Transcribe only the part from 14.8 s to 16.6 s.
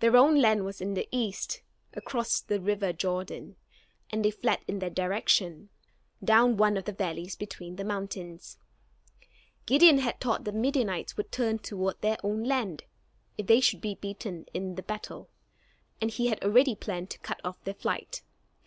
battle, and he had